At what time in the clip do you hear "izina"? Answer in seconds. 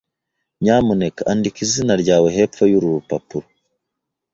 1.65-1.93